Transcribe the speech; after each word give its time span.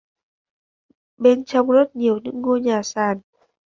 Bên 1.17 1.45
trong 1.45 1.69
rất 1.69 1.95
nhiều 1.95 2.17
những 2.23 2.41
ngôi 2.41 2.61
nhà 2.61 2.83
sàn 2.83 3.19